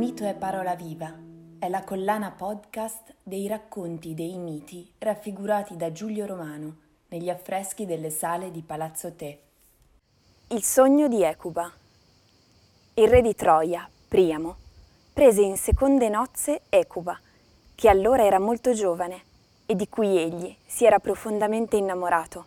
Mito 0.00 0.24
è 0.24 0.32
parola 0.34 0.74
viva, 0.76 1.14
è 1.58 1.68
la 1.68 1.84
collana 1.84 2.30
podcast 2.30 3.16
dei 3.22 3.46
racconti 3.46 4.14
dei 4.14 4.38
miti 4.38 4.90
raffigurati 4.96 5.76
da 5.76 5.92
Giulio 5.92 6.24
Romano 6.24 6.76
negli 7.08 7.28
affreschi 7.28 7.84
delle 7.84 8.08
sale 8.08 8.50
di 8.50 8.62
Palazzo 8.62 9.12
Te. 9.12 9.40
Il 10.48 10.62
sogno 10.62 11.06
di 11.06 11.22
Ecuba. 11.22 11.70
Il 12.94 13.08
re 13.08 13.20
di 13.20 13.34
Troia, 13.34 13.86
Priamo, 14.08 14.56
prese 15.12 15.42
in 15.42 15.58
seconde 15.58 16.08
nozze 16.08 16.62
Ecuba, 16.70 17.20
che 17.74 17.90
allora 17.90 18.24
era 18.24 18.38
molto 18.38 18.72
giovane 18.72 19.20
e 19.66 19.76
di 19.76 19.86
cui 19.90 20.16
egli 20.16 20.56
si 20.64 20.86
era 20.86 20.98
profondamente 20.98 21.76
innamorato. 21.76 22.46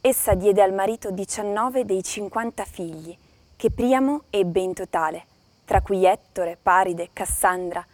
Essa 0.00 0.34
diede 0.34 0.62
al 0.62 0.74
marito 0.74 1.10
19 1.10 1.84
dei 1.84 2.04
50 2.04 2.64
figli 2.66 3.18
che 3.56 3.72
Priamo 3.72 4.22
ebbe 4.30 4.60
in 4.60 4.74
totale, 4.74 5.26
tra 5.70 5.82
cui 5.82 6.04
Ettore, 6.04 6.58
Paride, 6.60 7.10
Cassandra, 7.12 7.86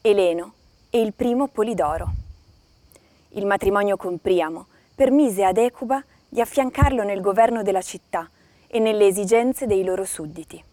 Eleno 0.00 0.54
e 0.88 0.98
il 1.02 1.12
primo 1.12 1.48
Polidoro. 1.48 2.08
Il 3.32 3.44
matrimonio 3.44 3.98
con 3.98 4.18
Priamo 4.18 4.68
permise 4.94 5.44
ad 5.44 5.58
Ecuba 5.58 6.02
di 6.26 6.40
affiancarlo 6.40 7.04
nel 7.04 7.20
governo 7.20 7.62
della 7.62 7.82
città 7.82 8.30
e 8.66 8.78
nelle 8.78 9.04
esigenze 9.04 9.66
dei 9.66 9.84
loro 9.84 10.06
sudditi. 10.06 10.64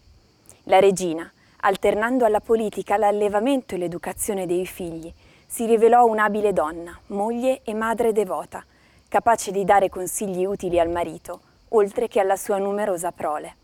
La 0.62 0.78
regina, 0.78 1.30
alternando 1.58 2.24
alla 2.24 2.40
politica 2.40 2.96
l'allevamento 2.96 3.74
e 3.74 3.78
l'educazione 3.78 4.46
dei 4.46 4.64
figli, 4.64 5.12
si 5.46 5.66
rivelò 5.66 6.06
un'abile 6.06 6.54
donna, 6.54 6.98
moglie 7.08 7.60
e 7.64 7.74
madre 7.74 8.12
devota, 8.12 8.64
capace 9.08 9.50
di 9.50 9.62
dare 9.66 9.90
consigli 9.90 10.46
utili 10.46 10.80
al 10.80 10.88
marito, 10.88 11.38
oltre 11.68 12.08
che 12.08 12.18
alla 12.18 12.36
sua 12.36 12.56
numerosa 12.56 13.12
prole. 13.12 13.56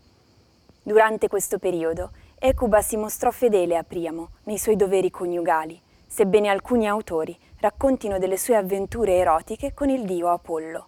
Durante 0.83 1.27
questo 1.27 1.57
periodo, 1.57 2.11
Ecuba 2.45 2.81
si 2.81 2.97
mostrò 2.97 3.31
fedele 3.31 3.77
a 3.77 3.83
Priamo 3.83 4.31
nei 4.43 4.57
suoi 4.57 4.75
doveri 4.75 5.09
coniugali, 5.09 5.81
sebbene 6.05 6.49
alcuni 6.49 6.89
autori 6.89 7.33
raccontino 7.61 8.19
delle 8.19 8.35
sue 8.35 8.57
avventure 8.57 9.15
erotiche 9.15 9.73
con 9.73 9.87
il 9.87 10.03
dio 10.03 10.27
Apollo. 10.27 10.87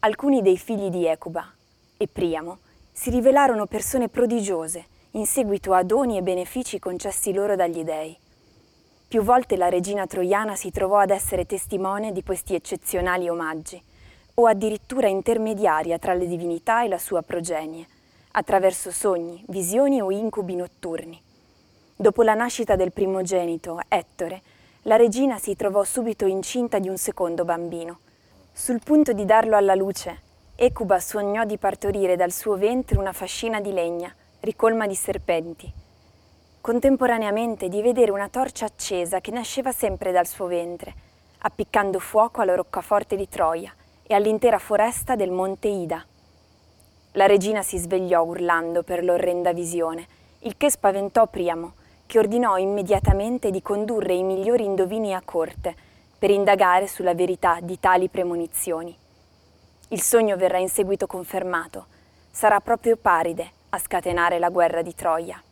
Alcuni 0.00 0.42
dei 0.42 0.58
figli 0.58 0.88
di 0.88 1.06
Ecuba 1.06 1.48
e 1.96 2.08
Priamo 2.08 2.58
si 2.90 3.10
rivelarono 3.10 3.66
persone 3.66 4.08
prodigiose 4.08 4.86
in 5.12 5.26
seguito 5.26 5.72
a 5.72 5.84
doni 5.84 6.16
e 6.16 6.22
benefici 6.22 6.80
concessi 6.80 7.32
loro 7.32 7.54
dagli 7.54 7.84
dei. 7.84 8.18
Più 9.06 9.22
volte 9.22 9.56
la 9.56 9.68
regina 9.68 10.08
troiana 10.08 10.56
si 10.56 10.72
trovò 10.72 10.98
ad 10.98 11.10
essere 11.10 11.46
testimone 11.46 12.10
di 12.10 12.24
questi 12.24 12.56
eccezionali 12.56 13.28
omaggi, 13.28 13.80
o 14.34 14.46
addirittura 14.48 15.06
intermediaria 15.06 15.96
tra 16.00 16.12
le 16.12 16.26
divinità 16.26 16.82
e 16.82 16.88
la 16.88 16.98
sua 16.98 17.22
progenie, 17.22 17.86
attraverso 18.38 18.90
sogni, 18.90 19.42
visioni 19.48 20.00
o 20.02 20.10
incubi 20.10 20.56
notturni. 20.56 21.20
Dopo 21.96 22.22
la 22.22 22.34
nascita 22.34 22.76
del 22.76 22.92
primogenito, 22.92 23.80
Ettore, 23.88 24.42
la 24.82 24.96
regina 24.96 25.38
si 25.38 25.56
trovò 25.56 25.84
subito 25.84 26.26
incinta 26.26 26.78
di 26.78 26.88
un 26.88 26.98
secondo 26.98 27.46
bambino. 27.46 28.00
Sul 28.52 28.80
punto 28.84 29.14
di 29.14 29.24
darlo 29.24 29.56
alla 29.56 29.74
luce, 29.74 30.20
Ecuba 30.54 31.00
sognò 31.00 31.44
di 31.44 31.56
partorire 31.56 32.14
dal 32.16 32.30
suo 32.30 32.56
ventre 32.56 32.98
una 32.98 33.14
fascina 33.14 33.58
di 33.58 33.72
legna, 33.72 34.14
ricolma 34.40 34.86
di 34.86 34.94
serpenti, 34.94 35.72
contemporaneamente 36.60 37.70
di 37.70 37.80
vedere 37.80 38.10
una 38.10 38.28
torcia 38.28 38.66
accesa 38.66 39.20
che 39.20 39.30
nasceva 39.30 39.72
sempre 39.72 40.12
dal 40.12 40.26
suo 40.26 40.46
ventre, 40.46 40.94
appiccando 41.38 41.98
fuoco 41.98 42.42
alla 42.42 42.54
roccaforte 42.54 43.16
di 43.16 43.28
Troia 43.30 43.74
e 44.02 44.12
all'intera 44.12 44.58
foresta 44.58 45.16
del 45.16 45.30
monte 45.30 45.68
Ida. 45.68 46.04
La 47.16 47.24
regina 47.24 47.62
si 47.62 47.78
svegliò 47.78 48.22
urlando 48.22 48.82
per 48.82 49.02
l'orrenda 49.02 49.54
visione, 49.54 50.06
il 50.40 50.58
che 50.58 50.70
spaventò 50.70 51.26
Priamo, 51.26 51.72
che 52.04 52.18
ordinò 52.18 52.58
immediatamente 52.58 53.50
di 53.50 53.62
condurre 53.62 54.12
i 54.12 54.22
migliori 54.22 54.64
indovini 54.64 55.14
a 55.14 55.22
corte 55.24 55.74
per 56.18 56.28
indagare 56.28 56.86
sulla 56.86 57.14
verità 57.14 57.58
di 57.62 57.80
tali 57.80 58.10
premonizioni. 58.10 58.94
Il 59.88 60.02
sogno 60.02 60.36
verrà 60.36 60.58
in 60.58 60.68
seguito 60.68 61.06
confermato. 61.06 61.86
Sarà 62.30 62.60
proprio 62.60 62.98
Paride 62.98 63.50
a 63.70 63.78
scatenare 63.78 64.38
la 64.38 64.50
guerra 64.50 64.82
di 64.82 64.94
Troia. 64.94 65.42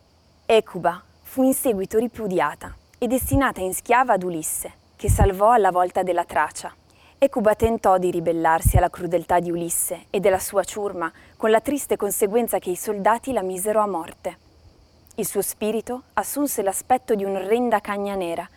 Ecuba 0.45 1.01
fu 1.23 1.41
in 1.41 1.55
seguito 1.55 1.97
ripudiata 1.97 2.75
e 2.99 3.07
destinata 3.07 3.61
in 3.61 3.73
schiava 3.73 4.13
ad 4.13 4.21
Ulisse, 4.21 4.71
che 4.95 5.09
salvò 5.09 5.49
alla 5.49 5.71
volta 5.71 6.03
della 6.03 6.25
Tracia. 6.25 6.71
Ecuba 7.17 7.55
tentò 7.55 7.97
di 7.97 8.11
ribellarsi 8.11 8.75
alla 8.75 8.89
crudeltà 8.89 9.39
di 9.39 9.49
Ulisse 9.49 10.07
e 10.09 10.19
della 10.19 10.37
sua 10.37 10.63
ciurma, 10.63 11.11
con 11.37 11.49
la 11.49 11.61
triste 11.61 11.95
conseguenza 11.95 12.59
che 12.59 12.71
i 12.71 12.75
soldati 12.75 13.31
la 13.31 13.41
misero 13.41 13.79
a 13.79 13.87
morte. 13.87 14.37
Il 15.15 15.25
suo 15.25 15.41
spirito 15.41 16.03
assunse 16.13 16.61
l'aspetto 16.61 17.15
di 17.15 17.23
un'orrenda 17.23 17.79
cagna 17.79 18.15
nera, 18.15 18.47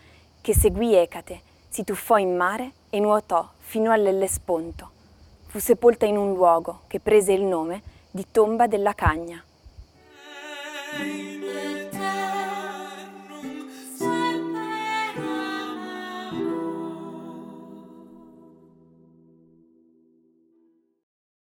che 0.41 0.54
seguì 0.54 0.94
Ecate, 0.94 1.41
si 1.69 1.84
tuffò 1.84 2.16
in 2.16 2.34
mare 2.34 2.72
e 2.91 2.98
nuotò 2.98 3.48
fino 3.58 3.92
all'Ellesponto. 3.92 4.90
Fu 5.46 5.60
sepolta 5.60 6.04
in 6.04 6.16
un 6.16 6.34
luogo 6.34 6.80
che 6.88 6.98
prese 6.98 7.32
il 7.32 7.42
nome 7.42 7.80
di 8.10 8.26
Tomba 8.30 8.66
della 8.66 8.92
Cagna. 8.92 9.42